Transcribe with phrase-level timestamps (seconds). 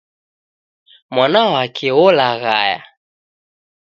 [1.15, 2.79] Mwana wake olaghaya